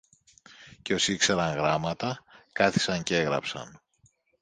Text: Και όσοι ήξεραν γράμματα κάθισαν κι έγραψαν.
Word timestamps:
Και 0.81 0.93
όσοι 0.93 1.13
ήξεραν 1.13 1.53
γράμματα 1.55 2.23
κάθισαν 2.51 3.03
κι 3.03 3.13
έγραψαν. 3.13 3.81